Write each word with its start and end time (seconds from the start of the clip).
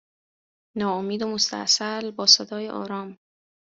ناامید 0.77 1.21
و 1.21 1.27
مستاصل 1.27 2.11
با 2.11 2.25
صدای 2.25 2.69
آرام 2.69 3.17